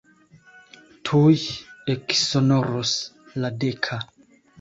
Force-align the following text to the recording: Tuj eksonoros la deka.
Tuj 1.09 1.35
eksonoros 1.95 2.95
la 3.45 3.53
deka. 3.65 4.01